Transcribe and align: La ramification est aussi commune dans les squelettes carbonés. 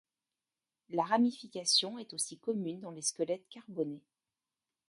La 0.89 1.03
ramification 1.03 1.99
est 1.99 2.15
aussi 2.15 2.39
commune 2.39 2.79
dans 2.79 2.89
les 2.89 3.03
squelettes 3.03 3.47
carbonés. 3.49 4.01